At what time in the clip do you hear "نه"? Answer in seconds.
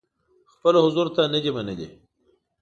1.33-1.39